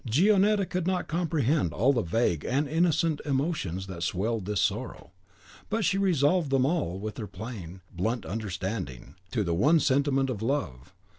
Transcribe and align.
Gionetta 0.09 0.67
could 0.67 0.87
not 0.87 1.07
comprehend 1.07 1.71
all 1.73 1.93
the 1.93 2.01
vague 2.01 2.43
and 2.43 2.67
innocent 2.67 3.21
emotions 3.23 3.85
that 3.85 4.01
swelled 4.01 4.45
this 4.45 4.59
sorrow; 4.59 5.11
but 5.69 5.85
she 5.85 5.99
resolved 5.99 6.49
them 6.49 6.65
all, 6.65 6.97
with 6.99 7.17
her 7.17 7.27
plain, 7.27 7.81
blunt 7.93 8.25
understanding, 8.25 9.13
to 9.29 9.43
the 9.43 9.53
one 9.53 9.79
sentiment 9.79 10.31
of 10.31 10.41
love. 10.41 10.91